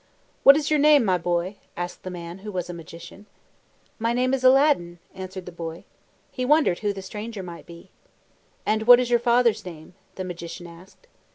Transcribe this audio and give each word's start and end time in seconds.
"What 0.41 0.57
is 0.57 0.71
your 0.71 0.79
name, 0.79 1.05
my 1.05 1.19
boy?" 1.19 1.57
asked 1.77 2.01
the 2.01 2.09
man, 2.09 2.39
who 2.39 2.51
was 2.51 2.71
a 2.71 2.73
Magician. 2.73 3.27
"My 3.99 4.13
name 4.13 4.33
is 4.33 4.43
Aladdin," 4.43 4.97
answered 5.13 5.45
the 5.45 5.51
boy. 5.51 5.85
He 6.31 6.43
wondered 6.43 6.79
who 6.79 6.91
the 6.91 7.03
stranger 7.03 7.43
might 7.43 7.67
be. 7.67 7.91
"And 8.65 8.87
what 8.87 8.99
is 8.99 9.11
your 9.11 9.19
father's 9.19 9.63
name?" 9.63 9.93
the 10.15 10.23
Magician 10.23 10.65
asked. 10.65 11.05